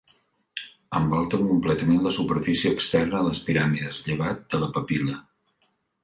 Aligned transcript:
Envolten 0.99 1.41
completament 1.49 1.99
la 2.07 2.13
superfície 2.15 2.71
externa 2.77 3.19
de 3.19 3.27
les 3.27 3.41
piràmides, 3.49 3.99
llevat 4.07 4.41
de 4.55 4.63
la 4.65 4.71
papil·la. 4.79 5.19